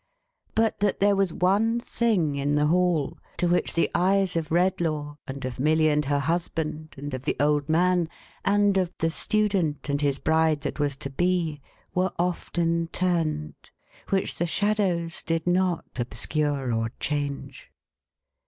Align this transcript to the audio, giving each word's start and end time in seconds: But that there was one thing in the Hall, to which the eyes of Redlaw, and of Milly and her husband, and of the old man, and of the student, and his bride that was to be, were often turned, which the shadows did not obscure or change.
But 0.55 0.79
that 0.79 0.99
there 0.99 1.15
was 1.15 1.31
one 1.31 1.79
thing 1.79 2.33
in 2.33 2.55
the 2.55 2.65
Hall, 2.65 3.19
to 3.37 3.47
which 3.47 3.75
the 3.75 3.87
eyes 3.93 4.35
of 4.35 4.49
Redlaw, 4.49 5.17
and 5.27 5.45
of 5.45 5.59
Milly 5.59 5.89
and 5.89 6.03
her 6.05 6.17
husband, 6.17 6.95
and 6.97 7.13
of 7.13 7.25
the 7.25 7.35
old 7.39 7.69
man, 7.69 8.09
and 8.43 8.79
of 8.79 8.91
the 8.97 9.11
student, 9.11 9.89
and 9.89 10.01
his 10.01 10.17
bride 10.17 10.61
that 10.61 10.79
was 10.79 10.95
to 10.95 11.11
be, 11.11 11.61
were 11.93 12.13
often 12.17 12.87
turned, 12.87 13.53
which 14.09 14.39
the 14.39 14.47
shadows 14.47 15.21
did 15.21 15.45
not 15.45 15.85
obscure 15.99 16.73
or 16.73 16.89
change. 16.99 17.71